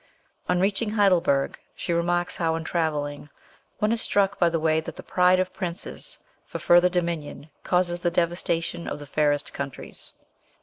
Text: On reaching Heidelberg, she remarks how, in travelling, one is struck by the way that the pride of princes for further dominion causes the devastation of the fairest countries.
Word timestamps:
On 0.49 0.59
reaching 0.59 0.89
Heidelberg, 0.89 1.59
she 1.75 1.93
remarks 1.93 2.37
how, 2.37 2.55
in 2.55 2.63
travelling, 2.63 3.29
one 3.77 3.91
is 3.91 4.01
struck 4.01 4.39
by 4.39 4.49
the 4.49 4.59
way 4.59 4.79
that 4.79 4.95
the 4.95 5.03
pride 5.03 5.39
of 5.39 5.53
princes 5.53 6.17
for 6.43 6.57
further 6.57 6.89
dominion 6.89 7.51
causes 7.63 7.99
the 7.99 8.09
devastation 8.09 8.87
of 8.87 8.97
the 8.97 9.05
fairest 9.05 9.53
countries. 9.53 10.13